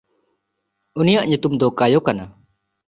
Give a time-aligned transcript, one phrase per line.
[0.99, 2.25] ᱩᱱᱤᱭᱟᱜ ᱧᱩᱛᱩᱢ ᱫᱚ ᱠᱟᱭᱚ ᱠᱟᱱᱟ᱾